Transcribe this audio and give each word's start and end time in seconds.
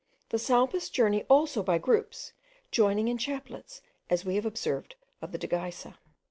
The 0.29 0.39
salpas 0.39 0.89
journey 0.89 1.25
also 1.29 1.61
by 1.61 1.77
groups, 1.77 2.33
joining 2.71 3.07
in 3.07 3.19
chaplets, 3.19 3.81
as 4.09 4.25
we 4.25 4.33
have 4.33 4.47
observed 4.47 4.95
of 5.21 5.31
the 5.31 5.37
dagysa. 5.37 5.99